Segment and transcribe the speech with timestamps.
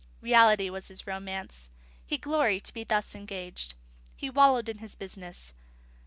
[0.19, 1.69] Reality was his romance;
[2.03, 3.75] he gloried to be thus engaged;
[4.15, 5.53] he wallowed in his business.